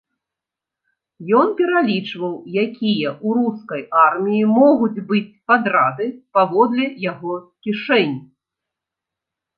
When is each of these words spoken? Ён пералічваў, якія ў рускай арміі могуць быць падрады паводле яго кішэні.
Ён 1.39 1.47
пералічваў, 1.59 2.31
якія 2.63 3.09
ў 3.11 3.27
рускай 3.39 3.81
арміі 4.07 4.49
могуць 4.57 5.03
быць 5.11 5.25
падрады 5.51 6.05
паводле 6.39 6.85
яго 7.11 7.33
кішэні. 7.69 8.21